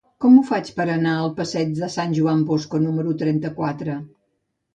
[0.23, 4.01] Com ho faig per anar al passeig de Sant Joan Bosco número trenta-quatre?